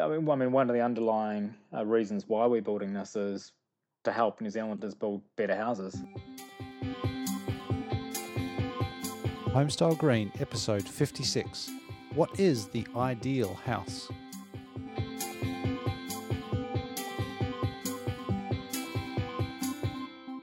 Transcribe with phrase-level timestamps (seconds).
[0.00, 3.50] I mean, I mean, one of the underlying uh, reasons why we're building this is
[4.04, 5.96] to help New Zealanders build better houses.
[9.46, 11.70] Homestyle Green, episode 56.
[12.14, 14.08] What is the ideal house?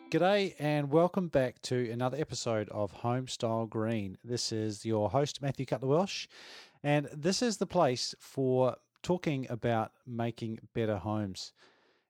[0.09, 4.17] G'day and welcome back to another episode of Homestyle Green.
[4.21, 6.27] This is your host, Matthew Cutler Welsh,
[6.83, 8.75] and this is the place for
[9.05, 11.53] talking about making better homes.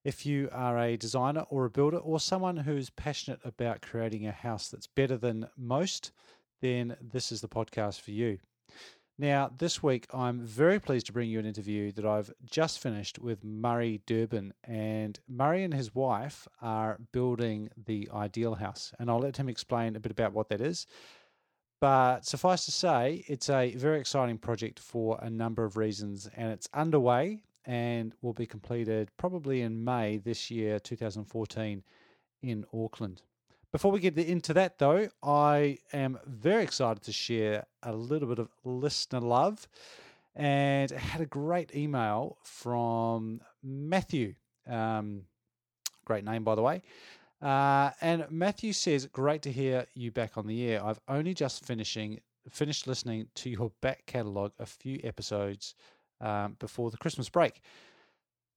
[0.06, 4.32] If you are a designer or a builder or someone who's passionate about creating a
[4.32, 6.14] house that's better than most,
[6.62, 8.38] then this is the podcast for you.
[9.18, 13.20] Now, this week, I'm very pleased to bring you an interview that I've just finished
[13.20, 14.54] with Murray Durbin.
[14.64, 18.94] And Murray and his wife are building the ideal house.
[19.00, 20.88] And I'll let him explain a bit about what that is.
[21.86, 26.28] But suffice to say, it's a very exciting project for a number of reasons.
[26.36, 31.84] And it's underway and will be completed probably in May this year, 2014,
[32.42, 33.22] in Auckland.
[33.72, 38.40] Before we get into that, though, I am very excited to share a little bit
[38.40, 39.68] of listener love
[40.36, 44.34] and I had a great email from Matthew.
[44.68, 45.26] Um,
[46.04, 46.82] great name, by the way.
[47.46, 50.84] Uh, and Matthew says, "Great to hear you back on the air.
[50.84, 55.76] I've only just finishing finished listening to your back catalogue a few episodes
[56.22, 57.62] um, before the Christmas break.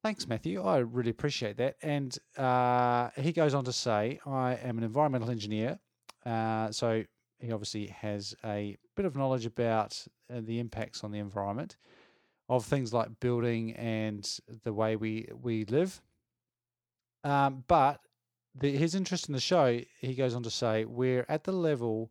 [0.02, 0.62] Thanks, Matthew.
[0.62, 1.76] I really appreciate that.
[1.82, 5.78] And uh, he goes on to say, I am an environmental engineer.
[6.24, 7.04] Uh, so
[7.40, 10.02] he obviously has a bit of knowledge about
[10.32, 11.76] uh, the impacts on the environment
[12.48, 16.00] of things like building and the way we, we live.
[17.24, 18.00] Um, but
[18.60, 22.10] the, his interest in the show, he goes on to say, we're at the level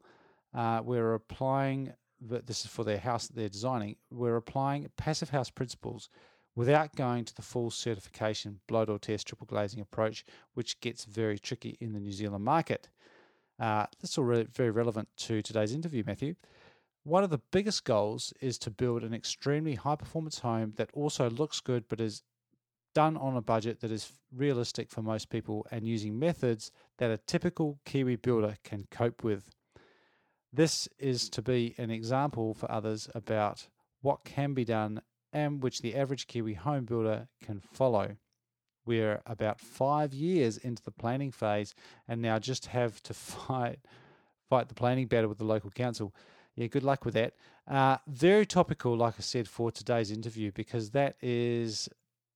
[0.54, 5.30] uh, we're applying, but this is for their house that they're designing, we're applying passive
[5.30, 6.10] house principles
[6.56, 10.26] without going to the full certification blow door test triple glazing approach,
[10.56, 12.90] which gets very tricky in the New Zealand market.
[13.60, 16.36] Uh, that's all re- very relevant to today's interview, Matthew.
[17.04, 21.30] One of the biggest goals is to build an extremely high performance home that also
[21.30, 22.24] looks good but is
[22.98, 27.18] done on a budget that is realistic for most people and using methods that a
[27.28, 29.52] typical Kiwi builder can cope with.
[30.52, 33.68] This is to be an example for others about
[34.02, 35.00] what can be done
[35.32, 38.16] and which the average Kiwi home builder can follow.
[38.84, 41.76] We're about five years into the planning phase
[42.08, 43.78] and now just have to fight
[44.50, 46.16] fight the planning battle with the local council.
[46.56, 47.36] Yeah, good luck with that.
[47.68, 51.88] Uh, very topical, like I said, for today's interview because that is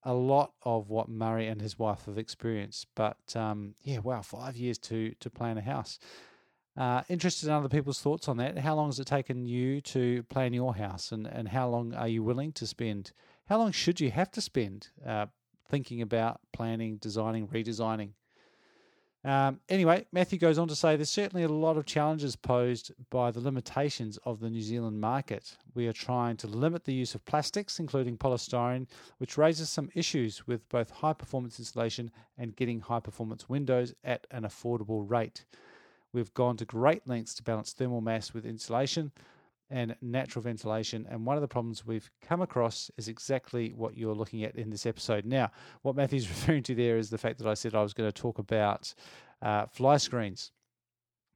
[0.04, 2.88] a lot of what Murray and his wife have experienced.
[2.96, 6.00] But um, yeah, wow, five years to to plan a house.
[6.78, 8.58] Uh, interested in other people's thoughts on that.
[8.58, 12.08] How long has it taken you to plan your house, and, and how long are
[12.08, 13.12] you willing to spend?
[13.48, 15.26] How long should you have to spend uh,
[15.68, 18.12] thinking about planning, designing, redesigning?
[19.24, 23.30] Um, anyway, Matthew goes on to say there's certainly a lot of challenges posed by
[23.30, 25.58] the limitations of the New Zealand market.
[25.76, 28.88] We are trying to limit the use of plastics, including polystyrene,
[29.20, 34.26] which raises some issues with both high performance insulation and getting high performance windows at
[34.32, 35.46] an affordable rate.
[36.14, 39.12] We've gone to great lengths to balance thermal mass with insulation
[39.72, 41.08] and natural ventilation.
[41.10, 44.70] And one of the problems we've come across is exactly what you're looking at in
[44.70, 45.26] this episode.
[45.26, 45.50] Now,
[45.82, 48.22] what Matthew's referring to there is the fact that I said I was going to
[48.22, 48.94] talk about
[49.42, 50.52] uh, fly screens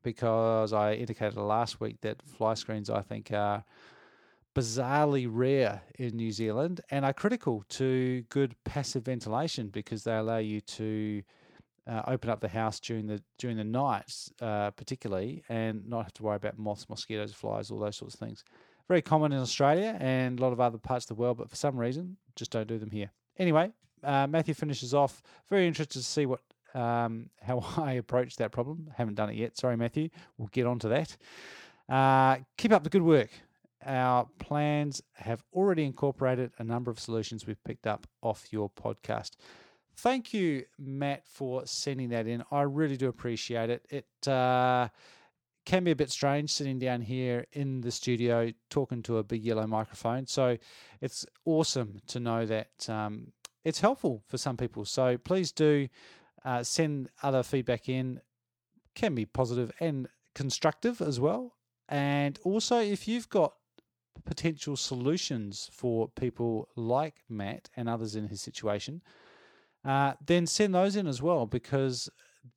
[0.03, 3.63] because I indicated last week that fly screens I think are
[4.56, 10.38] bizarrely rare in New Zealand and are critical to good passive ventilation because they allow
[10.38, 11.23] you to
[11.88, 16.13] uh, open up the house during the during the nights, uh, particularly, and not have
[16.13, 18.44] to worry about moths, mosquitoes, flies, all those sorts of things.
[18.88, 21.56] Very common in Australia and a lot of other parts of the world, but for
[21.56, 23.12] some reason, just don't do them here.
[23.38, 23.72] Anyway,
[24.03, 25.22] uh, Matthew finishes off.
[25.50, 26.41] Very interested to see what
[26.73, 28.91] um, how I approach that problem.
[28.96, 29.57] Haven't done it yet.
[29.57, 30.09] Sorry, Matthew.
[30.38, 31.17] We'll get on to that.
[31.88, 33.29] Uh, keep up the good work.
[33.85, 39.32] Our plans have already incorporated a number of solutions we've picked up off your podcast.
[39.97, 42.44] Thank you, Matt, for sending that in.
[42.52, 43.86] I really do appreciate it.
[43.90, 44.90] It uh,
[45.66, 49.44] can be a bit strange sitting down here in the studio talking to a big
[49.44, 50.28] yellow microphone.
[50.28, 50.58] So
[51.02, 53.32] it's awesome to know that um,
[53.64, 54.86] it's helpful for some people.
[54.86, 55.88] So please do
[56.44, 58.22] uh, send other feedback in.
[58.96, 61.56] Can be positive and constructive as well.
[61.90, 63.53] And also, if you've got
[64.24, 69.02] potential solutions for people like Matt and others in his situation,
[69.85, 72.09] uh, then send those in as well because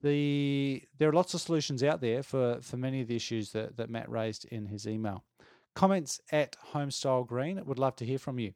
[0.03, 3.77] the there are lots of solutions out there for, for many of the issues that,
[3.77, 5.25] that Matt raised in his email.
[5.75, 7.65] Comments at Homestyle Green.
[7.65, 8.53] Would love to hear from you.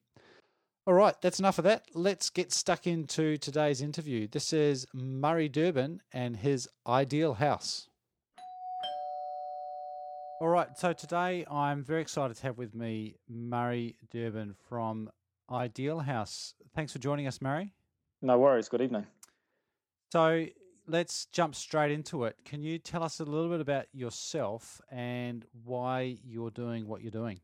[0.87, 1.85] All right, that's enough of that.
[1.95, 4.27] Let's get stuck into today's interview.
[4.27, 7.87] This is Murray Durbin and his ideal house.
[10.41, 15.09] All right, so today I'm very excited to have with me Murray Durbin from
[15.49, 16.55] Ideal House.
[16.75, 17.75] Thanks for joining us, Murray.
[18.23, 18.69] No worries.
[18.69, 19.07] Good evening.
[20.13, 20.47] So
[20.87, 22.37] let's jump straight into it.
[22.45, 27.11] Can you tell us a little bit about yourself and why you're doing what you're
[27.11, 27.41] doing?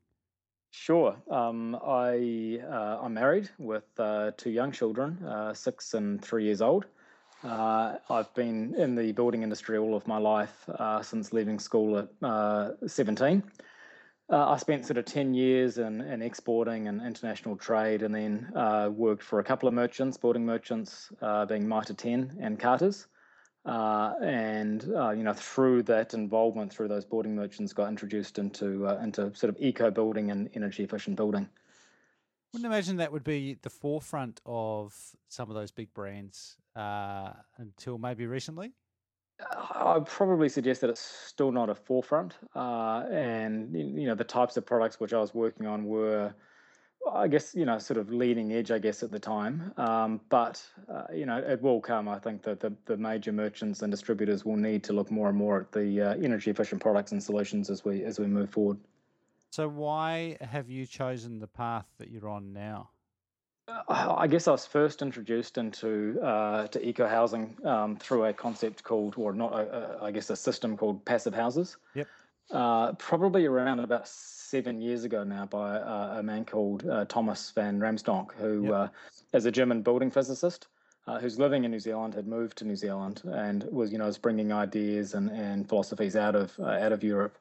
[0.70, 1.16] Sure.
[1.30, 6.60] Um, I uh, I'm married with uh, two young children, uh, six and three years
[6.60, 6.86] old.
[7.42, 11.98] Uh, I've been in the building industry all of my life uh, since leaving school
[11.98, 12.08] at
[14.30, 18.50] uh, I spent sort of 10 years in, in exporting and international trade, and then
[18.94, 21.10] worked for a couple of merchants, building merchants,
[21.48, 23.06] being Mitre 10 and Carters.
[23.68, 28.86] Uh, and uh, you know through that involvement through those boarding merchants got introduced into
[28.86, 31.46] uh, into sort of eco building and energy efficient building
[32.54, 34.94] wouldn't imagine that would be the forefront of
[35.28, 38.72] some of those big brands uh, until maybe recently
[39.74, 44.56] I'd probably suggest that it's still not a forefront, uh, and you know the types
[44.56, 46.34] of products which I was working on were
[47.12, 49.72] I guess you know, sort of leading edge, I guess, at the time.
[49.76, 50.62] Um, but
[50.92, 52.08] uh, you know, it will come.
[52.08, 55.36] I think that the, the major merchants and distributors will need to look more and
[55.36, 58.78] more at the uh, energy efficient products and solutions as we as we move forward.
[59.50, 62.90] So, why have you chosen the path that you're on now?
[63.68, 68.32] Uh, I guess I was first introduced into uh, to eco housing um, through a
[68.32, 71.76] concept called, or not, a, a, I guess, a system called passive houses.
[71.94, 72.06] Yep.
[72.50, 77.50] Uh, probably around about seven years ago now by uh, a man called uh, Thomas
[77.50, 78.72] van Ramsdonk, who yep.
[78.72, 78.88] Uh,
[79.34, 80.68] is a German building physicist.
[81.06, 84.04] Uh, who's living in New Zealand had moved to New Zealand and was you know
[84.04, 87.38] was bringing ideas and, and philosophies out of uh, out of Europe,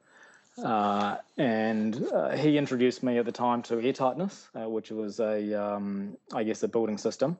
[0.57, 1.95] and
[2.37, 6.63] he introduced me at the time to air tightness, which was a um, I guess
[6.63, 7.37] a building system,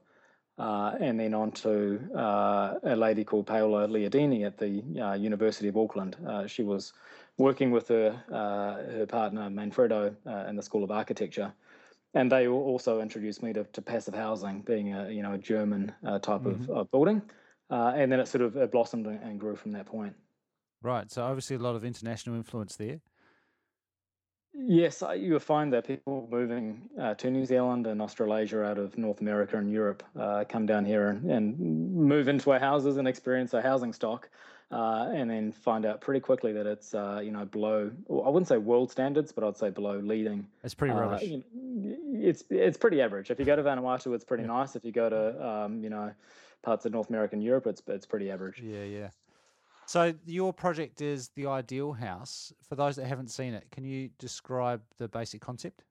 [0.58, 2.00] and then on to
[2.84, 4.70] a lady called Paola Leardini at the
[5.18, 6.16] University of Auckland.
[6.48, 6.94] she was
[7.38, 11.54] working with her uh, her partner Manfredo uh, in the School of Architecture,
[12.14, 15.94] and they also introduced me to, to passive housing, being a you know a German
[16.06, 16.64] uh, type mm-hmm.
[16.64, 17.22] of, of, building,
[17.70, 20.16] uh, and then it sort of it blossomed and grew from that point.
[20.82, 21.12] Right.
[21.12, 23.00] So obviously a lot of international influence there.
[24.60, 29.22] Yes, you'll find that people moving uh, to New Zealand and Australasia out of North
[29.22, 33.54] America and Europe uh, come down here and, and, move into our houses and experience
[33.54, 34.30] our housing stock
[34.72, 37.92] uh, and then find out pretty quickly that it's uh, you know below.
[38.10, 40.48] I wouldn't say world standards, but I'd say below leading.
[40.64, 41.30] It's pretty uh, rubbish.
[42.14, 43.32] it's it's pretty average.
[43.32, 44.48] If you go to Vanuatu, it's pretty yeah.
[44.48, 44.76] nice.
[44.76, 46.12] If you go to um, you know
[46.64, 48.62] parts of North America and Europe, it's it's pretty average.
[48.62, 49.10] Yeah, yeah.
[49.88, 52.52] So your project is the ideal house.
[52.68, 55.84] For those that haven't seen it, can you describe the basic concept?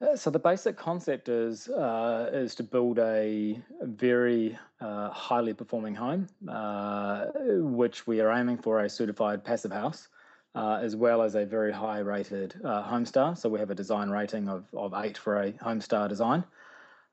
[0.00, 5.94] Uh, so the basic concept is uh, is to build a very uh, highly performing
[5.94, 7.26] home, uh,
[7.58, 10.06] which we are aiming for a certified passive house,
[10.54, 13.36] uh, as well as a very high rated uh, Homestar.
[13.36, 16.44] So we have a design rating of, of eight for a Homestar design.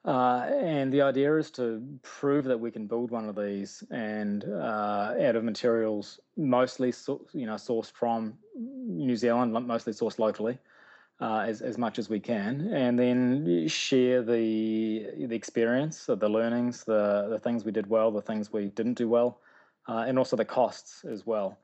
[0.06, 5.36] And the idea is to prove that we can build one of these and out
[5.36, 6.94] of materials mostly
[7.34, 10.58] you know sourced from New Zealand, mostly sourced locally
[11.22, 16.84] uh, as, as much as we can, and then share the the experience, the learnings,
[16.84, 19.40] the the things we did well, the things we didn't do well,
[19.88, 21.58] uh, and also the costs as well.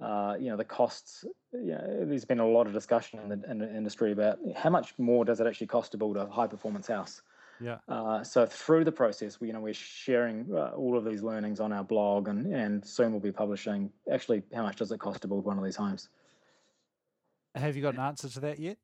[0.00, 1.24] Uh, you know, the costs.
[1.52, 4.70] You know, there's been a lot of discussion in the, in the, industry about how
[4.70, 7.20] much more does it actually cost to build a high performance house.
[7.60, 7.78] Yeah.
[7.88, 11.60] Uh, so through the process, we you know we're sharing uh, all of these learnings
[11.60, 15.22] on our blog, and and soon we'll be publishing actually how much does it cost
[15.22, 16.08] to build one of these homes.
[17.54, 18.78] Have you got an answer to that yet?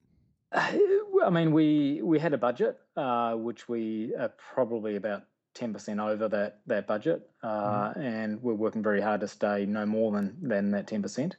[0.52, 6.00] I mean, we we had a budget, uh, which we are probably about ten percent
[6.00, 7.96] over that that budget, uh, mm.
[7.96, 11.36] and we're working very hard to stay no more than than that ten percent.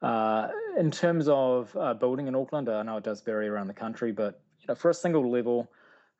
[0.00, 3.74] Uh, in terms of uh, building in Auckland, I know it does vary around the
[3.74, 5.70] country, but you know, for a single level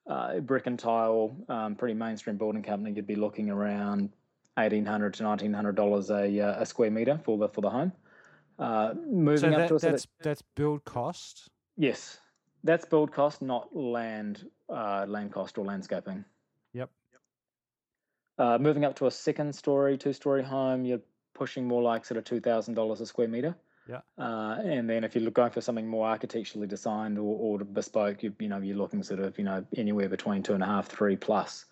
[0.06, 4.11] uh, brick and tile, um, pretty mainstream building company, you'd be looking around
[4.59, 7.71] eighteen hundred to nineteen hundred dollars a uh, a square meter for the for the
[7.71, 7.92] home.
[9.06, 11.50] moving so that, up to that's that's build cost.
[11.76, 12.18] Yes,
[12.64, 16.25] that's build cost, not land uh, land cost or landscaping.
[16.75, 16.90] Yep.
[18.38, 21.00] Uh, moving up to a second story, two story home, you're
[21.35, 23.54] pushing more like sort of two thousand dollars a square meter.
[23.89, 24.01] Yeah.
[24.19, 28.33] Uh, and then if you're going for something more architecturally designed or, or bespoke, you,
[28.39, 31.17] you know you're looking sort of you know anywhere between two and a half, three
[31.17, 31.67] plus.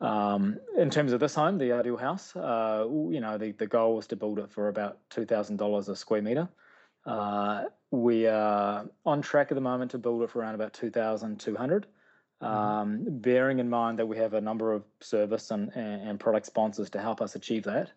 [0.00, 3.96] Um, in terms of this home, the ideal house, uh, you know the, the goal
[3.96, 6.48] was to build it for about two thousand dollars a square meter.
[7.06, 11.86] Uh, we are on track at the moment to build it for around about 2,200.
[12.40, 16.46] um, bearing in mind that we have a number of service and, and, and product
[16.46, 17.90] sponsors to help us achieve that.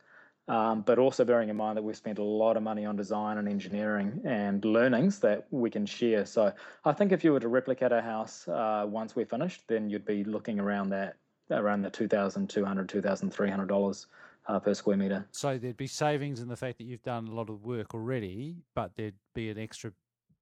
[0.50, 3.38] Um, but also bearing in mind that we've spent a lot of money on design
[3.38, 6.26] and engineering and learnings that we can share.
[6.26, 6.52] So
[6.84, 10.04] I think if you were to replicate a house uh, once we're finished, then you'd
[10.04, 11.16] be looking around that
[11.50, 14.08] around the two thousand two hundred, two thousand three hundred dollars
[14.48, 15.26] uh, per square meter.
[15.32, 18.58] So there'd be savings in the fact that you've done a lot of work already,
[18.76, 19.94] but there'd be an extra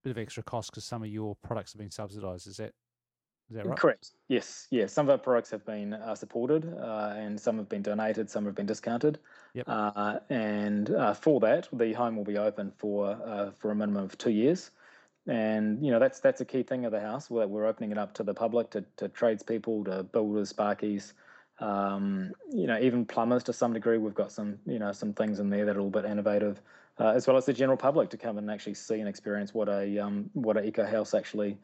[0.03, 2.47] bit of extra cost because some of your products have been subsidised.
[2.47, 2.73] Is that
[3.51, 3.77] is that right?
[3.77, 4.11] Correct.
[4.29, 4.67] Yes.
[4.71, 4.93] Yes.
[4.93, 8.29] Some of our products have been uh, supported, uh, and some have been donated.
[8.29, 9.19] Some have been discounted.
[9.53, 9.65] Yep.
[9.67, 14.05] Uh, and uh, for that, the home will be open for uh, for a minimum
[14.05, 14.71] of two years.
[15.27, 17.29] And you know that's that's a key thing of the house.
[17.29, 21.11] We're, we're opening it up to the public, to, to tradespeople, to builders, sparkies,
[21.59, 23.97] um, you know, even plumbers to some degree.
[23.97, 26.61] We've got some you know some things in there that are a little bit innovative,
[27.01, 29.67] uh, as well as the general public to come and actually see and experience what
[29.67, 31.57] a um, what an eco house actually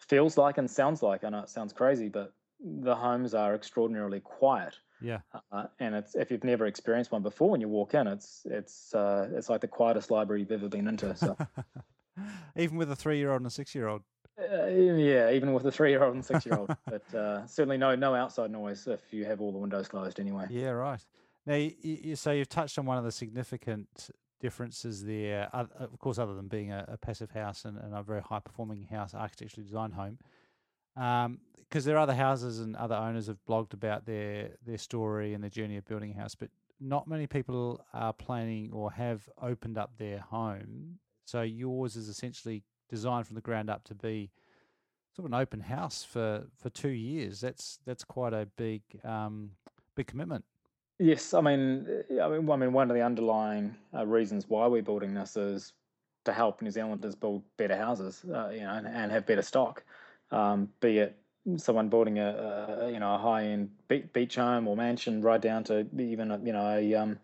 [0.00, 1.24] feels like and sounds like.
[1.24, 4.76] I know it sounds crazy, but the homes are extraordinarily quiet.
[5.00, 5.20] Yeah.
[5.50, 8.94] Uh, and it's if you've never experienced one before, when you walk in, it's it's
[8.94, 11.14] uh, it's like the quietest library you've ever been into.
[11.16, 11.36] So.
[12.56, 14.02] even with a three-year-old and a six-year-old.
[14.38, 18.86] Uh, yeah, even with a three-year-old and six-year-old, but uh, certainly no no outside noise
[18.86, 20.46] if you have all the windows closed anyway.
[20.50, 21.04] Yeah, right.
[21.46, 26.18] Now, you, you, so you've touched on one of the significant differences there, of course,
[26.18, 29.66] other than being a, a passive house and, and, a very high performing house, architecturally
[29.66, 30.18] designed home.
[30.94, 35.34] Because um, there are other houses and other owners have blogged about their their story
[35.34, 36.48] and their journey of building a house, but
[36.80, 40.98] not many people are planning or have opened up their home.
[41.26, 44.30] So yours is essentially designed from the ground up to be
[45.14, 47.40] sort of an open house for, for two years.
[47.40, 49.52] That's that's quite a big um,
[49.94, 50.44] big commitment.
[51.00, 51.86] Yes, I mean,
[52.20, 55.72] I mean, I mean, one of the underlying uh, reasons why we're building this is
[56.26, 59.82] to help New Zealanders build better houses, uh, you know, and, and, have better stock.
[60.30, 61.16] Um, be it
[61.56, 63.70] someone building a, a you know a high end
[64.12, 67.18] beach home or mansion, right down to even a, you know a um,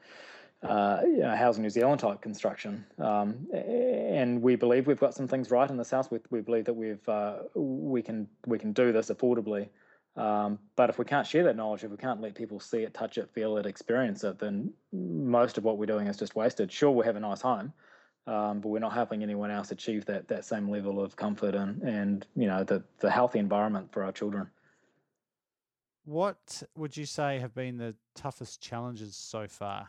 [0.62, 2.87] uh, you know, housing New Zealand type construction.
[2.99, 6.11] Um, and we believe we've got some things right in this house.
[6.11, 9.68] We, we believe that we've uh, we can we can do this affordably.
[10.16, 12.94] Um, but if we can't share that knowledge, if we can't let people see it,
[12.94, 16.73] touch it, feel it, experience it, then most of what we're doing is just wasted.
[16.73, 17.73] Sure, we have a nice home,
[18.26, 21.82] um, but we're not helping anyone else achieve that that same level of comfort and
[21.82, 24.49] and you know the the healthy environment for our children.
[26.06, 29.88] What would you say have been the toughest challenges so far?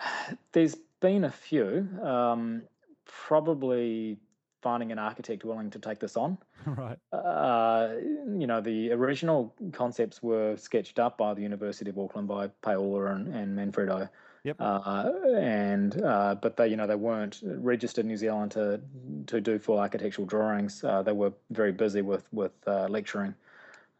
[0.52, 1.88] There's been a few.
[2.02, 2.62] Um,
[3.06, 4.18] probably
[4.62, 6.38] finding an architect willing to take this on.
[6.66, 6.98] Right.
[7.12, 7.94] Uh,
[8.36, 13.12] you know, the original concepts were sketched up by the University of Auckland by Paola
[13.12, 14.08] and, and Manfredo.
[14.46, 14.56] Yep.
[14.60, 18.80] Uh, and uh, but they, you know, they weren't registered in New Zealand to
[19.26, 20.84] to do full architectural drawings.
[20.84, 23.34] Uh, they were very busy with with uh, lecturing.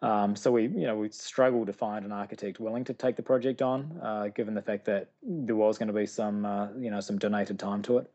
[0.03, 3.23] Um, so we, you know, we struggled to find an architect willing to take the
[3.23, 6.45] project on, uh, given the fact that there was going to be some,
[6.79, 8.11] you know, some donated time to it.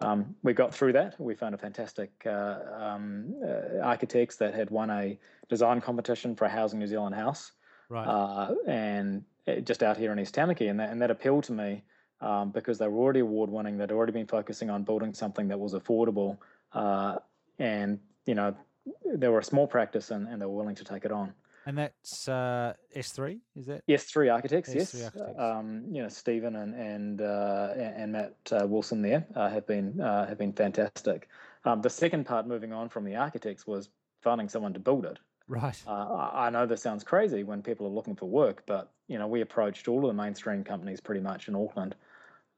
[0.00, 1.18] Um, we got through that.
[1.18, 6.44] We found a fantastic uh, um, uh, architects that had won a design competition for
[6.44, 7.52] a Housing New Zealand house,
[7.88, 8.06] right?
[8.06, 9.24] Uh, and
[9.64, 11.82] just out here in East Tamaki, and that and that appealed to me
[12.20, 13.78] um, because they were already award winning.
[13.78, 16.38] They'd already been focusing on building something that was affordable,
[16.72, 17.16] uh,
[17.58, 18.54] and you know
[19.04, 21.32] they were a small practice and, and they were willing to take it on.
[21.66, 23.82] And that's uh, S3, is that?
[23.88, 24.70] Yes, three architects.
[24.70, 25.40] S3 yes, architects.
[25.40, 27.74] Um, you know Stephen and and uh,
[28.06, 31.28] and Matt uh, Wilson there uh, have been uh, have been fantastic.
[31.64, 33.88] Um, the second part, moving on from the architects, was
[34.22, 35.18] finding someone to build it.
[35.48, 35.80] Right.
[35.86, 39.26] Uh, I know this sounds crazy when people are looking for work, but you know
[39.26, 41.94] we approached all of the mainstream companies pretty much in Auckland,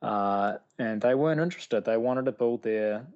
[0.02, 1.84] and they weren't interested.
[1.84, 3.06] They wanted to build their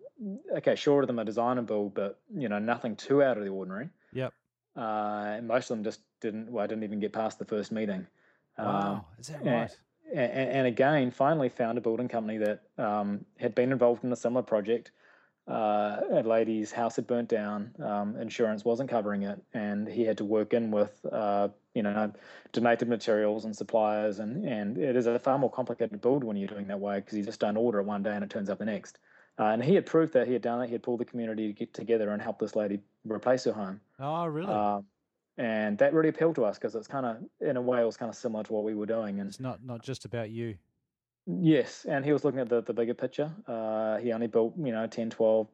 [0.56, 3.44] okay, short of them a design and build, but you know nothing too out of
[3.44, 3.88] the ordinary.
[4.12, 4.32] Yep
[4.76, 6.50] uh, most of them just didn't.
[6.50, 8.06] Well, I didn't even get past the first meeting.
[8.58, 9.76] Wow, um, is that right?
[10.12, 14.16] And, and, again, finally found a building company that um, had been involved in a
[14.16, 14.90] similar project.
[15.48, 17.74] Uh, a lady's house had burnt down.
[17.82, 22.12] Um, insurance wasn't covering it, and he had to work in with uh, you know
[22.52, 26.46] donated materials and suppliers, and and it is a far more complicated build when you're
[26.46, 28.58] doing that way because you just don't order it one day and it turns up
[28.58, 28.98] the next.
[29.38, 30.66] Uh, and he had proved that he had done it.
[30.66, 33.80] He had pulled the community to get together and help this lady replace her home.
[33.98, 34.52] Oh, really?
[34.52, 34.84] Um,
[35.38, 37.96] and that really appealed to us because it's kind of, in a way, it was
[37.96, 39.20] kind of similar to what we were doing.
[39.20, 40.56] And it's not not just about you.
[41.26, 43.32] Yes, and he was looking at the, the bigger picture.
[43.46, 45.46] Uh, he only built, you know, 10, 12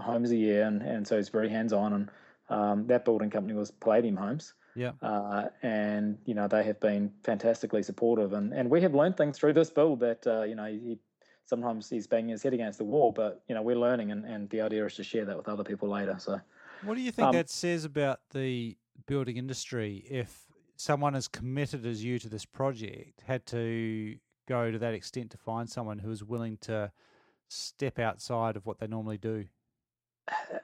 [0.00, 1.92] homes a year, and, and so he's very hands on.
[1.92, 2.10] And
[2.48, 4.54] um, that building company was Palladium Homes.
[4.76, 4.92] Yeah.
[5.02, 9.38] Uh, and you know they have been fantastically supportive, and, and we have learned things
[9.38, 10.98] through this build that uh, you know he
[11.46, 14.50] sometimes he's banging his head against the wall, but you know we're learning, and, and
[14.50, 16.16] the idea is to share that with other people later.
[16.18, 16.40] So,
[16.82, 20.46] what do you think um, that says about the building industry if
[20.76, 24.16] someone as committed as you to this project had to
[24.48, 26.90] go to that extent to find someone who was willing to
[27.48, 29.44] step outside of what they normally do?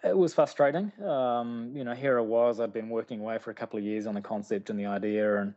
[0.03, 0.91] It was frustrating.
[1.03, 2.61] Um, you know, here I was.
[2.61, 5.43] I'd been working away for a couple of years on the concept and the idea,
[5.43, 5.55] and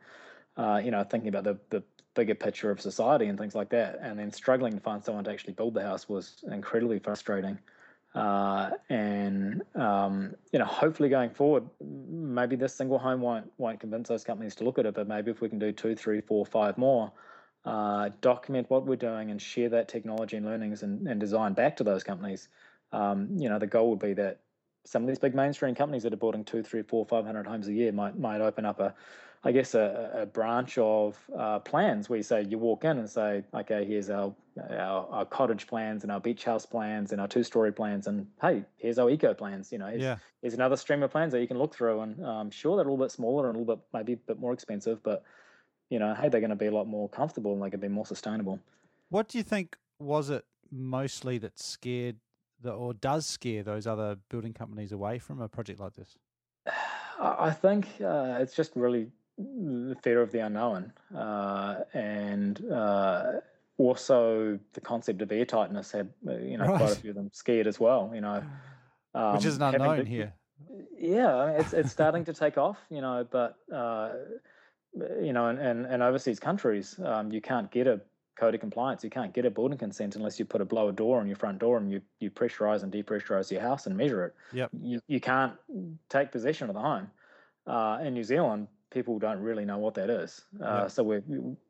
[0.58, 4.00] uh, you know, thinking about the the bigger picture of society and things like that,
[4.02, 7.58] and then struggling to find someone to actually build the house was incredibly frustrating.
[8.16, 14.08] Uh, and um, you know, hopefully going forward, maybe this single home won't won't convince
[14.10, 16.46] those companies to look at it, but maybe if we can do two, three, four,
[16.46, 17.12] five more,
[17.66, 21.76] uh, document what we're doing and share that technology and learnings and, and design back
[21.78, 22.50] to those companies.
[22.92, 24.42] Um, you know, the goal would be that
[24.86, 27.68] some of these big mainstream companies that are building two, three, four, five hundred homes
[27.68, 28.94] a year might might open up a
[29.46, 33.10] I guess, a, a branch of uh, plans where you say you walk in and
[33.10, 34.34] say, okay, here's our,
[34.70, 38.26] our, our cottage plans and our beach house plans and our two story plans, and
[38.42, 39.72] hey, here's our eco plans.
[39.72, 40.16] You know, here's, yeah.
[40.42, 42.92] here's another stream of plans that you can look through, and um, sure they're a
[42.92, 45.24] little bit smaller and a little bit maybe a bit more expensive, but
[45.90, 47.88] you know, hey, they're going to be a lot more comfortable and they can be
[47.88, 48.60] more sustainable.
[49.10, 52.16] What do you think was it mostly that scared
[52.60, 56.18] the, or does scare those other building companies away from a project like this?
[57.20, 63.34] I think uh, it's just really the fear of the unknown uh, and uh,
[63.78, 66.78] also the concept of air tightness had uh, you know right.
[66.78, 68.44] quite a few of them scared as well you know
[69.16, 70.34] um, which is an unknown here
[70.98, 74.12] yeah it's it's starting to take off you know but uh,
[75.22, 78.00] you know in, in, in overseas countries um, you can't get a
[78.36, 81.20] code of compliance you can't get a building consent unless you put a blower door
[81.20, 84.36] on your front door and you, you pressurize and depressurize your house and measure it
[84.54, 84.70] yep.
[84.82, 85.54] you, you can't
[86.10, 87.08] take possession of the home
[87.68, 90.42] uh, in New Zealand, people don't really know what that is.
[90.62, 90.88] Uh, yeah.
[90.88, 91.24] So we're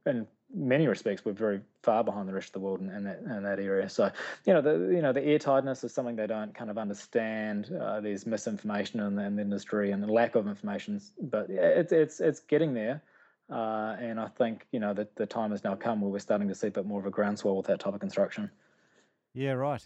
[0.06, 3.20] in many respects we're very far behind the rest of the world in, in that
[3.20, 3.90] in that area.
[3.90, 4.12] So
[4.46, 7.72] you know the you know the airtightness is something they don't kind of understand.
[7.82, 11.92] Uh, there's misinformation in the, in the, industry and the lack of information, but it's
[11.92, 13.02] it's it's getting there.
[13.50, 16.48] Uh, and I think you know that the time has now come where we're starting
[16.48, 18.50] to see a bit more of a groundswell with that type of construction.
[19.34, 19.86] Yeah, right.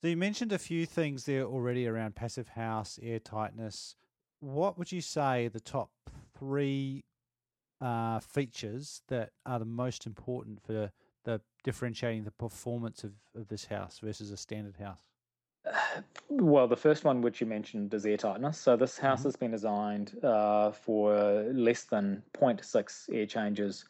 [0.00, 3.96] So you mentioned a few things there already around passive house, air tightness.
[4.38, 5.90] What would you say the top
[6.38, 7.04] three
[7.80, 10.90] uh, features that are the most important for
[11.24, 15.00] the differentiating the performance of, of this house versus a standard house?
[16.28, 18.58] Well, the first one, which you mentioned, is air tightness.
[18.58, 19.28] So this house mm-hmm.
[19.28, 23.84] has been designed uh, for less than 0.6 air changes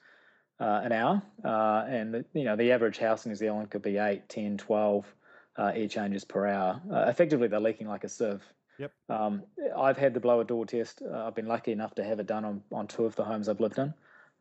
[0.61, 3.83] uh, an hour, uh, and the, you know the average house in New Zealand could
[3.83, 5.15] be 8, 10, 12
[5.57, 6.81] uh, air changes per hour.
[6.93, 8.43] Uh, effectively, they're leaking like a sieve.
[8.79, 8.93] Yep.
[9.09, 9.43] Um,
[9.77, 11.03] I've had the blower door test.
[11.03, 13.49] Uh, I've been lucky enough to have it done on, on two of the homes
[13.49, 13.93] I've lived in.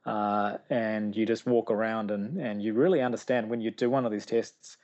[0.06, 4.06] Uh, and you just walk around and, and you really understand when you do one
[4.06, 4.78] of these tests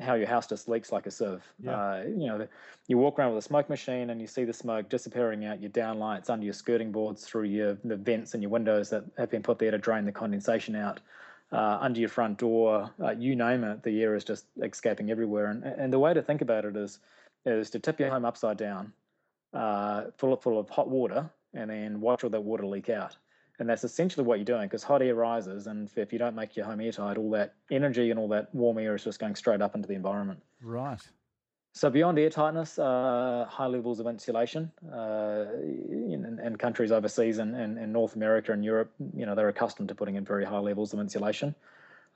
[0.00, 1.42] how your house just leaks like a sieve.
[1.62, 1.72] Yeah.
[1.72, 2.48] Uh, you know,
[2.88, 5.70] you walk around with a smoke machine and you see the smoke disappearing out your
[5.70, 9.42] downlights under your skirting boards through your the vents and your windows that have been
[9.42, 11.00] put there to drain the condensation out.
[11.52, 15.50] Uh, under your front door, uh, you name it, the air is just escaping everywhere.
[15.50, 16.98] And, and the way to think about it is
[17.44, 18.92] is to tip your home upside down,
[19.52, 23.16] uh, full of full of hot water, and then watch all that water leak out.
[23.58, 26.56] And that's essentially what you're doing because hot air rises, and if you don't make
[26.56, 29.60] your home airtight, all that energy and all that warm air is just going straight
[29.60, 30.40] up into the environment.
[30.62, 31.06] Right.
[31.74, 37.56] So beyond air tightness, uh, high levels of insulation uh, in, in, countries overseas and
[37.56, 40.58] in, in, North America and Europe, you know, they're accustomed to putting in very high
[40.58, 41.54] levels of insulation.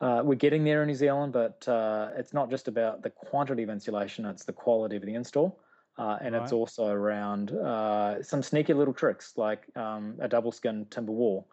[0.02, 3.62] Uh, we're getting there in New Zealand, but uh, it's not just about the quantity
[3.62, 5.58] of insulation; it's the quality of the install.
[5.96, 6.42] Uh, and right.
[6.42, 11.48] it's also around uh, some sneaky little tricks like um, a double skin timber wall,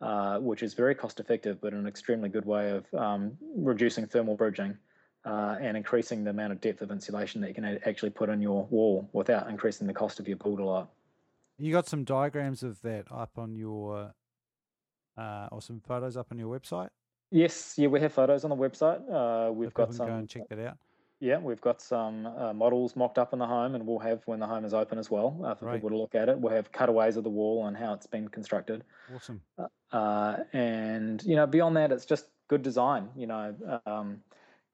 [0.00, 4.36] uh, which is very cost effective, but an extremely good way of um, reducing thermal
[4.36, 4.76] bridging
[5.24, 8.40] uh, and increasing the amount of depth of insulation that you can actually put in
[8.40, 10.90] your wall without increasing the cost of your build a lot.
[11.58, 14.12] You got some diagrams of that up on your,
[15.16, 16.90] or some photos up on your website.
[17.34, 19.02] Yes, yeah, we have photos on the website.
[19.10, 20.06] Uh, we've so got some.
[20.06, 20.76] Go and check that out.
[21.18, 24.38] Yeah, we've got some uh, models mocked up in the home, and we'll have when
[24.38, 25.74] the home is open as well uh, for right.
[25.74, 26.38] people to look at it.
[26.38, 28.84] We'll have cutaways of the wall and how it's been constructed.
[29.12, 29.40] Awesome.
[29.58, 33.08] Uh, uh and you know, beyond that, it's just good design.
[33.16, 34.20] You know, um,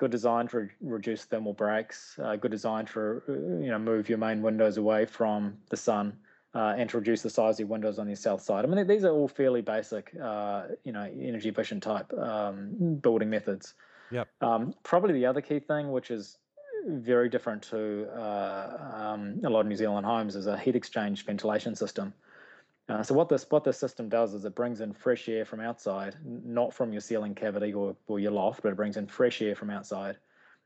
[0.01, 2.19] good design to re- reduce thermal breaks.
[2.19, 3.33] Uh, good design to uh,
[3.65, 6.17] you know move your main windows away from the sun
[6.55, 8.65] uh, and to reduce the size of your windows on your south side.
[8.65, 13.29] I mean, these are all fairly basic, uh, you know, energy efficient type um, building
[13.29, 13.75] methods.
[14.11, 14.29] Yep.
[14.41, 16.39] Um, probably the other key thing, which is
[16.87, 21.27] very different to uh, um, a lot of New Zealand homes, is a heat exchange
[21.27, 22.15] ventilation system.
[22.91, 25.61] Uh, so what this what this system does is it brings in fresh air from
[25.61, 29.41] outside, not from your ceiling cavity or, or your loft, but it brings in fresh
[29.41, 30.17] air from outside.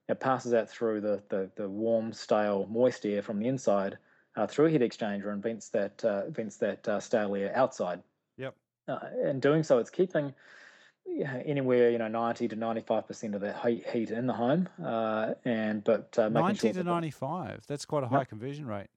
[0.08, 3.98] It passes that through the, the, the warm, stale, moist air from the inside
[4.36, 8.02] uh, through a heat exchanger and vents that uh, vents that uh, stale air outside.
[8.38, 8.54] Yep.
[8.88, 10.32] Uh, in doing so, it's keeping
[11.44, 13.54] anywhere you know 90 to 95 percent of the
[13.92, 18.06] heat in the home uh, and but uh, 90 sure to 95 that's quite a
[18.06, 18.28] high yep.
[18.30, 18.88] conversion rate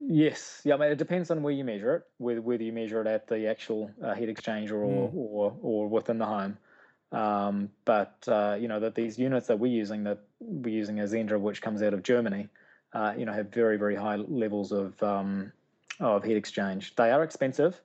[0.00, 3.00] yes yeah I mean, it depends on where you measure it whether, whether you measure
[3.00, 5.14] it at the actual uh, heat exchanger or, mm.
[5.14, 6.58] or or within the home
[7.12, 11.04] um, but uh, you know that these units that we're using that we're using a
[11.04, 12.48] Zehnder which comes out of Germany
[12.92, 15.52] uh, you know have very very high levels of um,
[16.00, 17.80] of heat exchange they are expensive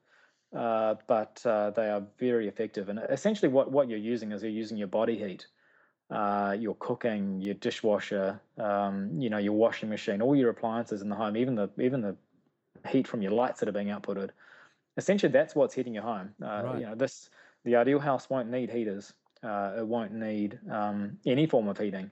[0.55, 2.89] uh, but uh, they are very effective.
[2.89, 5.47] And essentially, what, what you're using is you're using your body heat,
[6.11, 11.09] uh, your cooking, your dishwasher, um, you know, your washing machine, all your appliances in
[11.09, 12.15] the home, even the even the
[12.87, 14.29] heat from your lights that are being outputted.
[14.97, 16.33] Essentially, that's what's heating your home.
[16.43, 16.79] Uh, right.
[16.79, 17.29] You know, this
[17.63, 19.13] the ideal house won't need heaters.
[19.41, 22.11] Uh, it won't need um, any form of heating.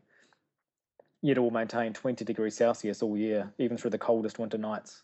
[1.22, 5.04] Yet it will maintain 20 degrees Celsius all year, even through the coldest winter nights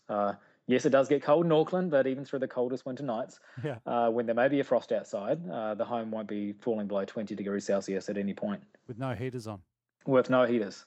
[0.66, 3.78] yes, it does get cold in Auckland, but even through the coldest winter nights, yeah.
[3.86, 7.04] uh, when there may be a frost outside, uh, the home won't be falling below
[7.04, 8.62] 20 degrees Celsius at any point.
[8.86, 9.60] With no heaters on.
[10.06, 10.86] With no heaters.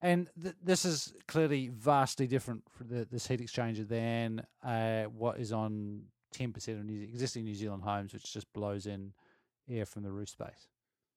[0.00, 5.38] And th- this is clearly vastly different for the, this heat exchanger than uh, what
[5.38, 6.02] is on
[6.34, 9.12] 10% of New, existing New Zealand homes, which just blows in
[9.68, 10.68] air from the roof space.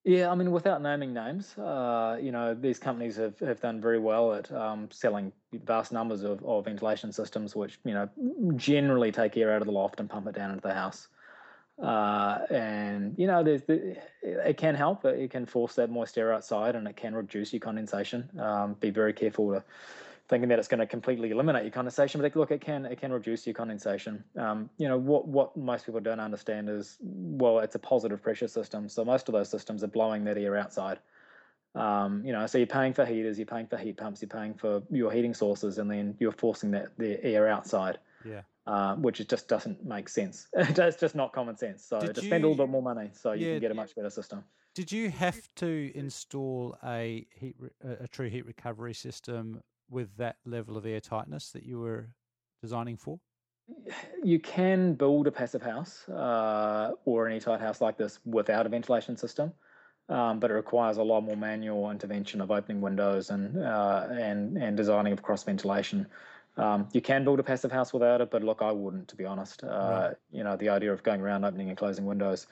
[0.04, 4.00] Yeah, I mean, without naming names, uh, you know, these companies have, have done very
[4.00, 8.10] well at um, selling vast numbers of, of ventilation systems, which, you know,
[8.56, 11.08] generally take air out of the loft and pump it down into the house.
[11.80, 15.06] Uh, and, you know, there's the, it can help.
[15.06, 18.28] It can force that moist air outside and it can reduce your condensation.
[18.40, 19.64] Um, be very careful to
[20.32, 23.12] thinking that it's going to completely eliminate your condensation, but look, it can it can
[23.12, 24.24] reduce your condensation.
[24.38, 28.48] Um, you know what what most people don't understand is well, it's a positive pressure
[28.48, 31.00] system, so most of those systems are blowing that air outside.
[31.76, 34.54] Um, you know, so you're paying for heaters, you're paying for heat pumps, you're paying
[34.54, 38.00] for your heating sources, and then you're forcing that the air outside.
[38.26, 38.42] Yeah.
[38.68, 40.48] Uh, which just doesn't make sense.
[40.54, 41.84] it's just not common sense.
[41.84, 43.74] So Did just you, spend a little bit more money so you can get a
[43.74, 44.44] much better system.
[44.76, 50.38] Did you have to install a heat, re- a true heat recovery system with that
[50.46, 52.10] level of air tightness that you were
[52.62, 53.20] designing for?
[54.24, 58.70] You can build a passive house uh, or an airtight house like this without a
[58.70, 59.54] ventilation system,
[60.10, 64.58] um, but it requires a lot more manual intervention of opening windows and uh, and
[64.58, 66.08] and designing of cross ventilation.
[66.58, 69.26] Um, you can build a passive house without it, but look, I wouldn't, to be
[69.26, 69.64] honest.
[69.64, 69.68] Uh,
[70.08, 70.16] right.
[70.32, 72.48] You know, the idea of going around opening and closing windows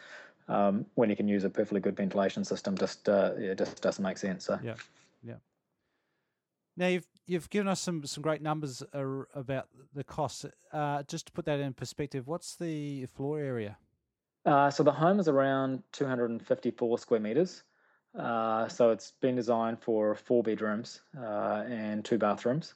[0.48, 4.04] um, when you can use a perfectly good ventilation system just uh, it just doesn't
[4.04, 4.46] make sense.
[4.46, 4.58] So.
[4.64, 4.76] Yeah,
[5.22, 5.36] yeah.
[6.78, 10.46] Now you've you've given us some some great numbers ar- about the costs.
[10.74, 13.78] Uh, just to put that in perspective, what's the floor area?
[14.46, 17.64] Uh, so the home is around 254 square meters.
[18.18, 22.74] Uh, so it's been designed for four bedrooms uh, and two bathrooms,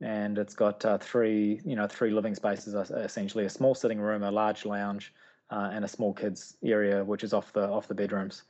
[0.00, 4.22] and it's got uh, three you know three living spaces essentially a small sitting room,
[4.22, 5.12] a large lounge,
[5.50, 8.44] uh, and a small kids area which is off the off the bedrooms.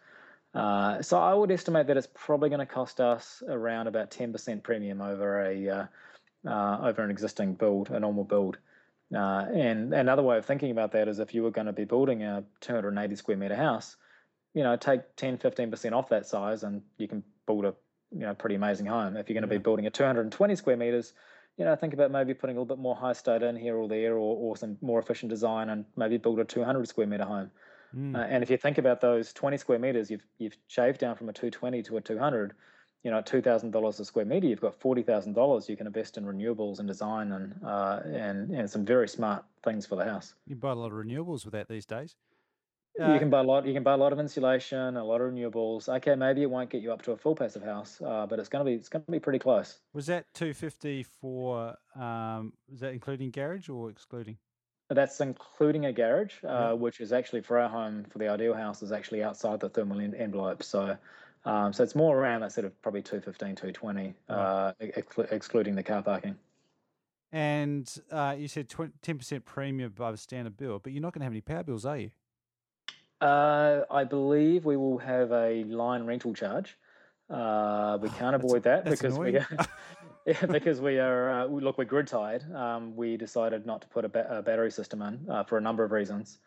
[0.54, 4.62] Uh, so I would estimate that it's probably going to cost us around about 10%
[4.62, 5.86] premium over a uh,
[6.46, 8.58] uh, over an existing build, a normal build.
[9.14, 11.84] Uh, and another way of thinking about that is if you were going to be
[11.84, 13.96] building a 280 square meter house,
[14.54, 17.74] you know, take 10, 15% off that size and you can build a
[18.12, 19.16] you know pretty amazing home.
[19.16, 19.58] If you're going to yeah.
[19.58, 21.12] be building a 220 square meters,
[21.56, 23.88] you know, think about maybe putting a little bit more high state in here or
[23.88, 27.50] there, or, or some more efficient design, and maybe build a 200 square meter home.
[27.96, 28.16] Mm.
[28.16, 31.28] Uh, and if you think about those 20 square meters, you've you've shaved down from
[31.28, 32.54] a 220 to a 200.
[33.04, 34.48] You know, two thousand dollars a square meter.
[34.48, 38.50] You've got forty thousand dollars you can invest in renewables and design and uh, and
[38.50, 40.34] and some very smart things for the house.
[40.48, 42.16] You buy a lot of renewables with that these days.
[43.00, 43.64] Uh, you can buy a lot.
[43.66, 45.88] You can buy a lot of insulation, a lot of renewables.
[45.88, 48.48] Okay, maybe it won't get you up to a full passive house, uh, but it's
[48.48, 49.78] going to be it's going to be pretty close.
[49.92, 51.76] Was that two fifty for?
[51.94, 54.38] Um, was that including garage or excluding?
[54.90, 58.82] That's including a garage, uh, which is actually for our home for the ideal house
[58.82, 60.62] is actually outside the thermal en- envelope.
[60.62, 60.96] So,
[61.44, 65.82] um, so it's more around that sort of probably 215, 220, uh, ex- excluding the
[65.82, 66.36] car parking.
[67.32, 71.32] And uh, you said 10% premium above standard bill, but you're not going to have
[71.32, 72.10] any power bills, are you?
[73.20, 76.78] Uh, I believe we will have a line rental charge.
[77.28, 79.38] Uh, we can't avoid that because we
[80.28, 82.44] Yeah, because we are uh, look we're grid tied.
[82.54, 85.60] Um, we decided not to put a, ba- a battery system in uh, for a
[85.60, 86.38] number of reasons.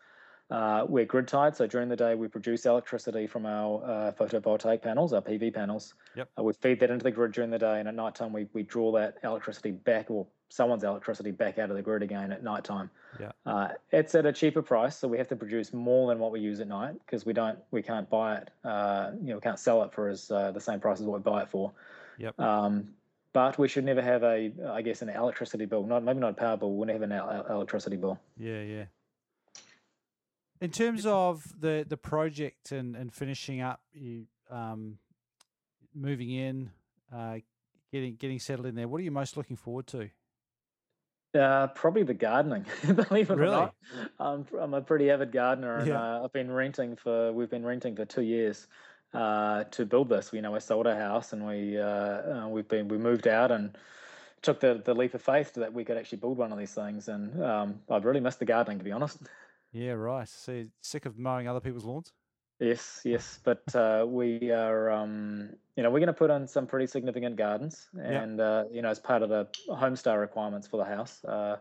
[0.50, 4.82] Uh, we're grid tied, so during the day we produce electricity from our uh, photovoltaic
[4.82, 5.94] panels, our PV panels.
[6.14, 6.28] Yep.
[6.38, 8.46] Uh, we feed that into the grid during the day, and at night time we,
[8.52, 12.44] we draw that electricity back, or someone's electricity back out of the grid again at
[12.44, 12.88] night time.
[13.18, 13.32] Yeah.
[13.46, 16.38] Uh, it's at a cheaper price, so we have to produce more than what we
[16.38, 18.50] use at night because we don't we can't buy it.
[18.64, 18.70] you
[19.30, 21.50] know, we can't sell it for as the same price as what we buy it
[21.50, 21.72] for.
[22.18, 22.38] Yep.
[22.38, 22.88] Um,
[23.32, 25.84] but we should never have a, I guess, an electricity bill.
[25.86, 26.74] Not maybe not a power bill.
[26.74, 28.18] We never have an electricity bill.
[28.36, 28.84] Yeah, yeah.
[30.60, 34.98] In terms of the the project and, and finishing up, you um,
[35.94, 36.70] moving in,
[37.12, 37.38] uh,
[37.90, 38.86] getting getting settled in there.
[38.86, 40.10] What are you most looking forward to?
[41.34, 42.66] Uh, probably the gardening.
[42.86, 43.54] Believe it really?
[43.54, 43.74] or not,
[44.20, 46.00] I'm I'm a pretty avid gardener, and yeah.
[46.00, 48.68] uh, I've been renting for we've been renting for two years
[49.14, 50.30] uh, to build this.
[50.32, 53.50] You know, we sold our house, and we uh, uh, we've been we moved out
[53.50, 53.76] and
[54.42, 57.08] took the the leap of faith that we could actually build one of these things.
[57.08, 59.18] And um, I've really missed the gardening, to be honest.
[59.74, 60.28] Yeah, right.
[60.28, 62.12] So sick of mowing other people's lawns.
[62.60, 66.66] Yes, yes, but uh, we are, um, you know, we're going to put on some
[66.66, 70.84] pretty significant gardens, and uh, you know, as part of the Homestar requirements for the
[70.84, 71.56] house, uh,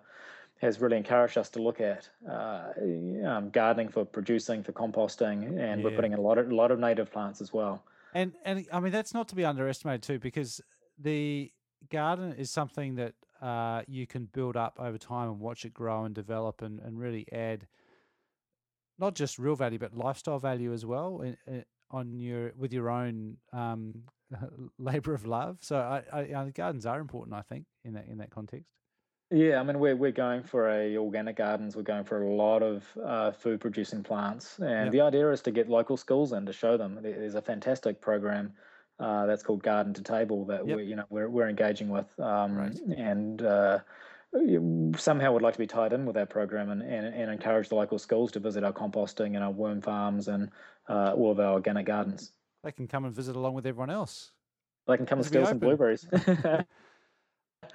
[0.61, 2.71] has really encouraged us to look at uh,
[3.25, 5.87] um, gardening for producing, for composting, and yeah.
[5.87, 7.83] we're putting in a lot of a lot of native plants as well.
[8.13, 10.61] And and I mean that's not to be underestimated too, because
[10.99, 11.51] the
[11.89, 16.05] garden is something that uh, you can build up over time and watch it grow
[16.05, 17.67] and develop and, and really add
[18.99, 22.91] not just real value but lifestyle value as well in, in, on your with your
[22.91, 24.03] own um,
[24.77, 25.57] labor of love.
[25.61, 28.69] So I, I, the gardens are important, I think, in that in that context.
[29.31, 31.75] Yeah, I mean we're we're going for a organic gardens.
[31.75, 34.91] We're going for a lot of uh, food producing plants, and yep.
[34.91, 36.99] the idea is to get local schools in to show them.
[37.01, 38.51] There's a fantastic program
[38.99, 40.75] uh, that's called Garden to Table that yep.
[40.75, 42.77] we you know we're we're engaging with, um, right.
[42.97, 43.79] and uh,
[44.97, 47.75] somehow would like to be tied in with that program and, and, and, encourage the
[47.75, 50.49] local schools to visit our composting and our worm farms and
[50.87, 52.31] uh, all of our organic gardens.
[52.63, 54.31] They can come and visit along with everyone else.
[54.87, 56.07] They can come and steal some blueberries.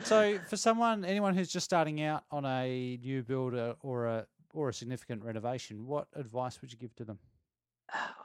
[0.02, 4.70] so, for someone, anyone who's just starting out on a new build or a or
[4.70, 7.18] a significant renovation, what advice would you give to them?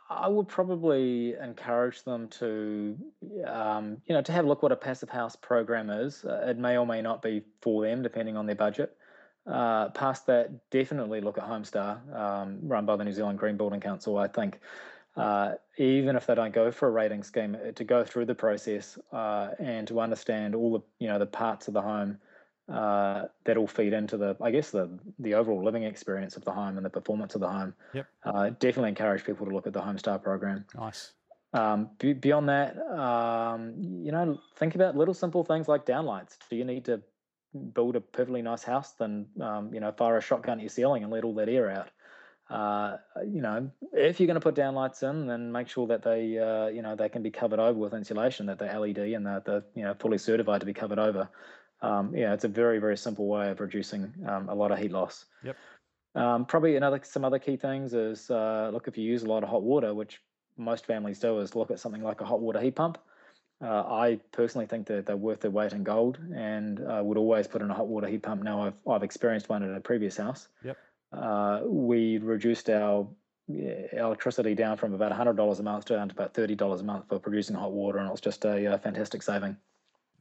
[0.09, 2.97] I would probably encourage them to,
[3.45, 6.25] um, you know, to have a look what a passive house program is.
[6.25, 8.97] Uh, it may or may not be for them, depending on their budget.
[9.45, 13.79] Uh, past that, definitely look at Homestar, um, run by the New Zealand Green Building
[13.79, 14.17] Council.
[14.17, 14.59] I think
[15.17, 18.35] uh, even if they don't go for a rating scheme, uh, to go through the
[18.35, 22.17] process uh, and to understand all the, you know, the parts of the home
[22.71, 26.51] uh, that all feed into the, I guess, the the overall living experience of the
[26.51, 27.73] home and the performance of the home.
[27.93, 28.07] Yep.
[28.23, 30.65] Uh, definitely encourage people to look at the Homestar program.
[30.75, 31.11] Nice.
[31.53, 36.37] Um, beyond that, um, you know, think about little simple things like downlights.
[36.49, 37.01] Do you need to
[37.73, 38.93] build a perfectly nice house?
[38.93, 41.69] Then, um, you know, fire a shotgun at your ceiling and let all that air
[41.69, 41.89] out.
[42.51, 46.37] Uh, you know, if you're going to put downlights in, then make sure that they,
[46.37, 49.41] uh, you know, they can be covered over with insulation, that they're LED and they're,
[49.45, 51.29] they're, you know, fully certified to be covered over
[51.81, 54.91] um, yeah, it's a very very simple way of reducing um, a lot of heat
[54.91, 55.25] loss.
[55.43, 55.57] Yep.
[56.13, 59.43] Um, probably another some other key things is uh, look if you use a lot
[59.43, 60.21] of hot water, which
[60.57, 62.97] most families do, is look at something like a hot water heat pump.
[63.63, 67.47] Uh, I personally think that they're worth their weight in gold, and uh, would always
[67.47, 68.43] put in a hot water heat pump.
[68.43, 70.47] Now I've I've experienced one at a previous house.
[70.63, 70.77] Yep.
[71.11, 73.07] Uh, we reduced our
[73.47, 77.05] electricity down from about hundred dollars a month down to about thirty dollars a month
[77.09, 79.57] for producing hot water, and it was just a, a fantastic saving.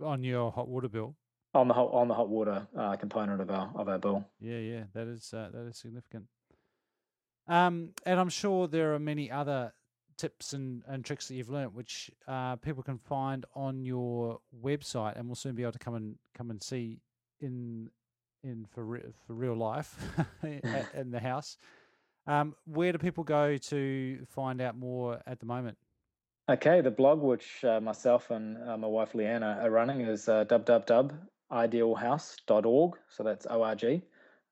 [0.03, 1.15] On your hot water bill
[1.55, 4.25] on the hot on the hot water uh, component of our of our bill.
[4.41, 6.27] Yeah, yeah, that is uh, that is significant.
[7.49, 9.73] Um, and I'm sure there are many other
[10.17, 15.19] tips and, and tricks that you've learned, which uh, people can find on your website,
[15.19, 17.01] and we'll soon be able to come and come and see
[17.41, 17.89] in
[18.43, 19.97] in for re- for real life
[20.95, 21.59] in the house.
[22.27, 25.77] Um, where do people go to find out more at the moment?
[26.51, 30.45] Okay, the blog which uh, myself and uh, my wife Leanna are running is uh,
[30.47, 31.19] www
[31.51, 32.97] idealhouse.org.
[33.09, 34.03] So that's ORG.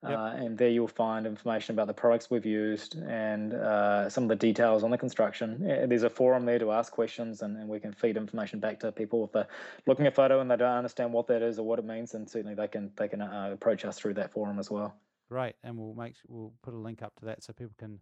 [0.05, 0.17] Yep.
[0.17, 4.29] Uh, and there you'll find information about the products we've used and uh, some of
[4.29, 5.59] the details on the construction.
[5.61, 8.93] There's a forum there to ask questions, and, and we can feed information back to
[8.93, 9.49] people if they're
[9.87, 12.15] looking at a photo and they don't understand what that is or what it means.
[12.15, 14.95] And certainly they can they can uh, approach us through that forum as well.
[15.29, 17.99] Great, and we'll make we'll put a link up to that so people can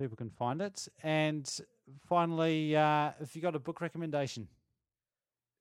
[0.00, 0.88] people can find it.
[1.04, 1.48] And
[2.08, 4.48] finally, uh, if you got a book recommendation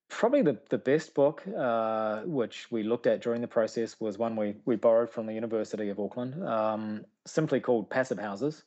[0.10, 4.36] probably the, the best book, uh, which we looked at during the process, was one
[4.36, 8.64] we, we borrowed from the University of Auckland, um, simply called Passive Houses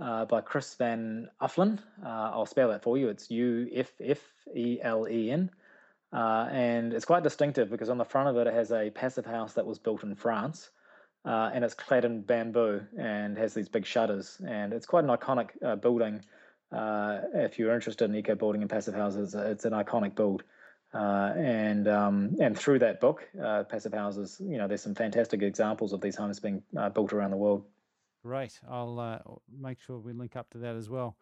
[0.00, 1.78] uh, by Chris Van Uffelen.
[2.04, 3.08] Uh, I'll spell that for you.
[3.08, 4.20] It's U F F
[4.54, 5.50] E L E N.
[6.12, 9.26] Uh, and it's quite distinctive because on the front of it, it has a passive
[9.26, 10.70] house that was built in France.
[11.24, 14.40] Uh, and it's clad in bamboo and has these big shutters.
[14.46, 16.20] And it's quite an iconic uh, building.
[16.72, 20.42] if you're interested in eco building and passive houses, it's an iconic build.
[20.94, 25.42] Uh, and um, and through that book, uh, Passive Houses, you know, there's some fantastic
[25.42, 27.64] examples of these homes being uh, built around the world.
[28.22, 28.60] Great.
[28.70, 29.18] I'll uh,
[29.60, 31.16] make sure we link up to that as well.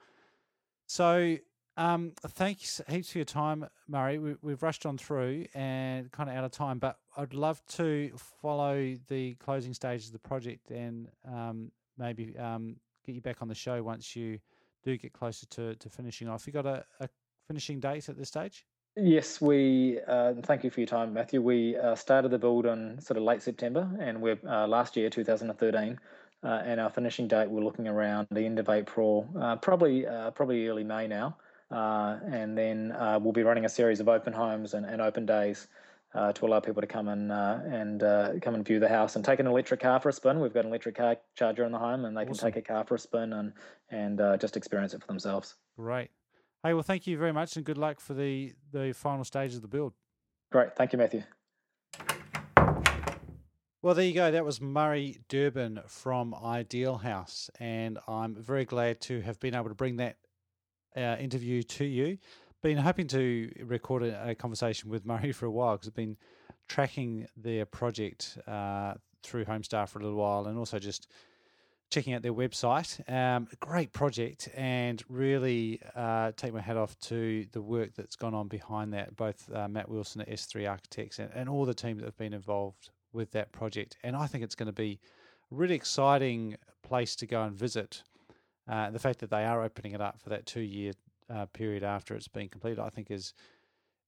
[0.86, 1.38] So,
[1.78, 4.18] Um, thanks heaps for your time, Murray.
[4.18, 8.12] We, we've rushed on through and kind of out of time, but I'd love to
[8.42, 13.48] follow the closing stages of the project and um, maybe um, get you back on
[13.48, 14.38] the show once you
[14.84, 16.46] do get closer to, to finishing off.
[16.46, 17.08] You got a, a
[17.46, 18.66] finishing date at this stage?
[18.96, 20.00] Yes, we.
[20.06, 21.40] Uh, thank you for your time, Matthew.
[21.40, 25.08] We uh, started the build in sort of late September, and we're uh, last year,
[25.08, 25.98] 2013,
[26.42, 30.30] uh, and our finishing date we're looking around the end of April, uh, probably uh,
[30.32, 31.38] probably early May now,
[31.70, 35.68] and then we'll be running a series of open homes and, and open days
[36.34, 39.46] to allow people to come and and come and view the house and take an
[39.46, 40.38] electric car for a spin.
[40.38, 42.34] We've got an electric car charger in the home, and they awesome.
[42.34, 43.54] can take a car for a spin and
[43.88, 45.54] and just experience it for themselves.
[45.78, 46.10] Great.
[46.64, 49.62] Hey, well, thank you very much, and good luck for the the final stage of
[49.62, 49.94] the build.
[50.52, 51.24] Great, thank you, Matthew.
[53.82, 54.30] Well, there you go.
[54.30, 59.70] That was Murray Durbin from Ideal House, and I'm very glad to have been able
[59.70, 60.18] to bring that
[60.96, 62.18] uh, interview to you.
[62.62, 66.16] Been hoping to record a, a, conversation with Murray for a while because I've been
[66.68, 68.94] tracking their project uh,
[69.24, 71.08] through Homestar for a little while, and also just
[71.92, 73.08] checking out their website.
[73.12, 78.34] Um, great project, and really uh, take my hat off to the work that's gone
[78.34, 79.14] on behind that.
[79.14, 82.32] Both uh, Matt Wilson at S3 Architects and, and all the teams that have been
[82.32, 83.98] involved with that project.
[84.02, 84.98] And I think it's going to be
[85.50, 88.02] a really exciting place to go and visit.
[88.66, 90.92] Uh, the fact that they are opening it up for that two year
[91.28, 93.34] uh, period after it's been completed, I think is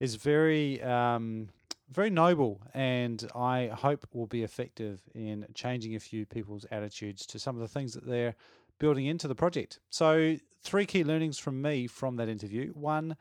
[0.01, 1.49] is very um,
[1.90, 7.38] very noble, and I hope will be effective in changing a few people's attitudes to
[7.38, 8.35] some of the things that they're
[8.79, 9.81] building into the project.
[9.90, 12.73] So, three key learnings from me from that interview.
[12.73, 13.16] One,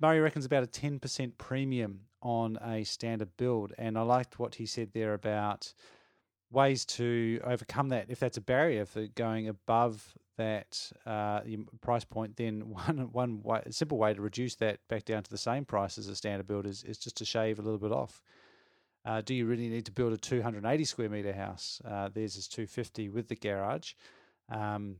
[0.00, 4.66] Murray reckons about a 10% premium on a standard build, and I liked what he
[4.66, 5.72] said there about
[6.50, 11.40] ways to overcome that if that's a barrier for going above that uh,
[11.80, 15.38] price point, then one one way, simple way to reduce that back down to the
[15.38, 18.22] same price as a standard build is, is just to shave a little bit off.
[19.04, 21.80] Uh, do you really need to build a 280 square meter house?
[21.84, 23.92] Uh, theirs is 250 with the garage,
[24.50, 24.96] um,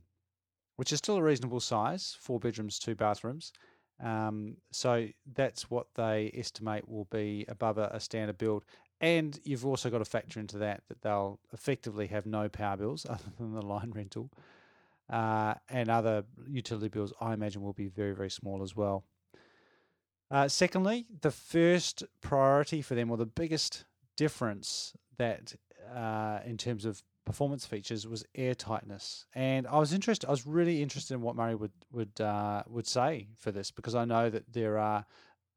[0.77, 3.53] which is still a reasonable size, four bedrooms, two bathrooms.
[4.01, 8.63] Um, so that's what they estimate will be above a, a standard build.
[9.01, 13.05] And you've also got to factor into that that they'll effectively have no power bills
[13.09, 14.29] other than the line rental
[15.09, 19.03] uh, and other utility bills, I imagine, will be very, very small as well.
[20.31, 23.85] Uh, secondly, the first priority for them, or the biggest
[24.15, 25.55] difference that
[25.93, 29.25] uh, in terms of performance features, was air tightness.
[29.33, 30.27] And I was interested.
[30.27, 33.95] I was really interested in what Murray would would uh, would say for this because
[33.95, 35.05] I know that there are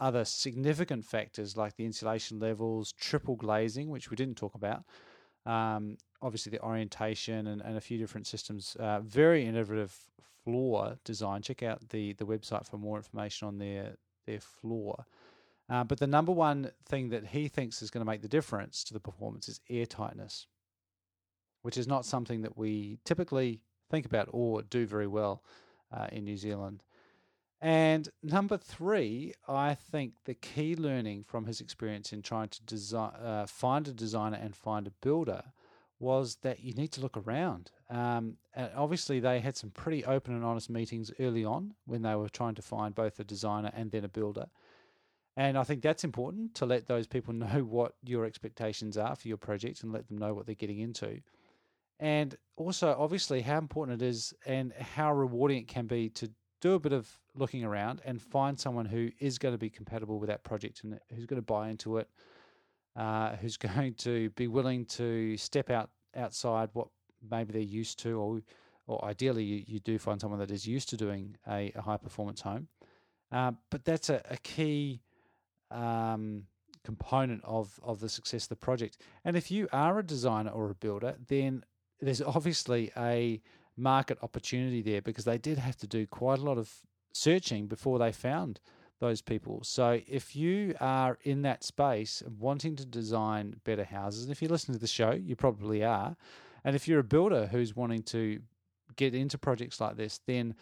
[0.02, 4.82] other significant factors like the insulation levels, triple glazing, which we didn't talk about,
[5.46, 8.76] um, obviously the orientation and, and a few different systems.
[8.80, 9.96] Uh, very innovative
[10.44, 11.40] floor design.
[11.40, 15.06] Check out the the website for more information on their their floor.
[15.68, 18.84] Uh, but the number one thing that he thinks is going to make the difference
[18.84, 20.46] to the performance is air tightness,
[21.62, 25.44] which is not something that we typically think about or do very well
[25.96, 26.82] uh, in New Zealand.
[27.62, 33.12] And number three, I think the key learning from his experience in trying to design,
[33.14, 35.44] uh, find a designer and find a builder
[36.00, 37.70] was that you need to look around.
[37.88, 38.36] Um,
[38.74, 42.56] obviously, they had some pretty open and honest meetings early on when they were trying
[42.56, 44.46] to find both a designer and then a builder.
[45.36, 49.28] And I think that's important to let those people know what your expectations are for
[49.28, 51.20] your project and let them know what they're getting into.
[52.00, 56.28] And also, obviously, how important it is and how rewarding it can be to
[56.60, 60.18] do a bit of looking around and find someone who is going to be compatible
[60.18, 62.08] with that project and who's going to buy into it,
[62.96, 66.88] uh, who's going to be willing to step out outside what
[67.30, 68.40] maybe they're used to, or
[68.86, 71.96] or ideally you, you do find someone that is used to doing a, a high
[71.96, 72.66] performance home.
[73.30, 75.00] Uh, but that's a, a key
[75.70, 76.44] um,
[76.84, 78.98] component of of the success of the project.
[79.24, 81.64] And if you are a designer or a builder, then
[82.00, 83.40] there's obviously a
[83.76, 86.70] market opportunity there because they did have to do quite a lot of
[87.12, 88.60] searching before they found
[89.02, 89.60] those people.
[89.64, 94.48] So if you are in that space wanting to design better houses, and if you
[94.48, 96.16] listen to the show, you probably are,
[96.64, 98.40] and if you're a builder who's wanting to
[98.96, 100.54] get into projects like this, then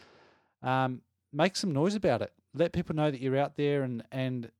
[0.62, 2.32] um, make some noise about it.
[2.54, 4.50] Let people know that you're out there and and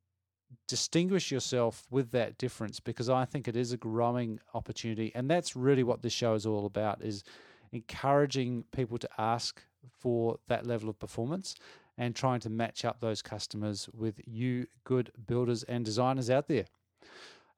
[0.69, 5.57] distinguish yourself with that difference because I think it is a growing opportunity, and that's
[5.57, 7.03] really what this show is all about.
[7.03, 7.25] Is
[7.73, 9.63] encouraging people to ask
[9.99, 11.55] for that level of performance
[12.01, 16.65] and trying to match up those customers with you good builders and designers out there.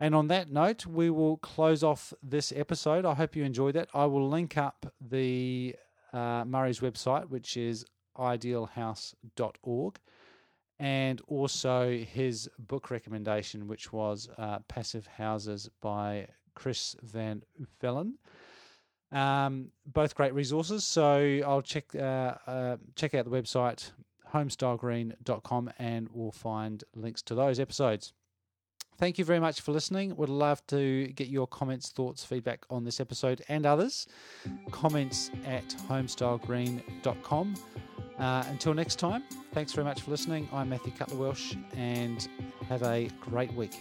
[0.01, 3.07] And on that note, we will close off this episode.
[3.07, 3.89] I hope you enjoyed that.
[3.95, 5.77] I will link up the
[6.13, 7.87] uh, Murray's website, which is
[8.19, 9.99] idealhouse.org
[10.81, 16.27] and also his book recommendation, which was uh, Passive Houses by
[16.57, 17.45] Chris Van
[17.81, 18.15] Vellen.
[19.13, 20.83] Um, both great resources.
[20.83, 23.93] So I'll check uh, uh, check out the website
[24.33, 28.13] homestylegreen.com and we'll find links to those episodes.
[28.99, 30.15] Thank you very much for listening.
[30.17, 34.07] Would love to get your comments, thoughts, feedback on this episode and others.
[34.71, 37.55] Comments at homestylegreen.com.
[38.19, 40.49] Uh, until next time, thanks very much for listening.
[40.53, 42.29] I'm Matthew Cutler Welsh and
[42.69, 43.81] have a great week.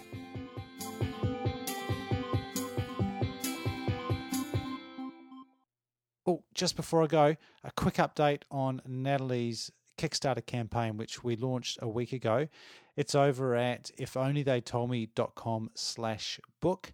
[6.25, 9.69] Oh, just before I go, a quick update on Natalie's
[10.01, 12.47] Kickstarter campaign, which we launched a week ago.
[12.95, 16.91] It's over at ifonlytheytoldme.com slash book.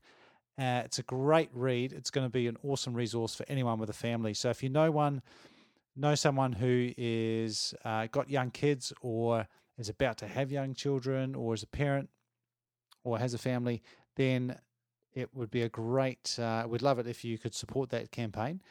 [0.59, 1.93] Uh, it's a great read.
[1.93, 4.33] It's going to be an awesome resource for anyone with a family.
[4.33, 5.21] So if you know one,
[5.95, 9.47] know someone who is uh, got young kids or
[9.77, 12.09] is about to have young children or is a parent
[13.05, 13.81] or has a family,
[14.17, 14.57] then
[15.13, 18.61] it would be a great, uh, we'd love it if you could support that campaign.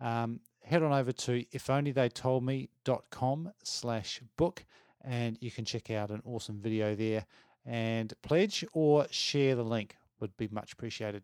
[0.00, 4.64] Um, head on over to ifonlytheytoldme.com slash book
[5.02, 7.26] and you can check out an awesome video there
[7.66, 11.22] and pledge or share the link would be much appreciated.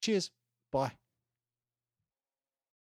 [0.00, 0.30] Cheers.
[0.70, 0.92] Bye.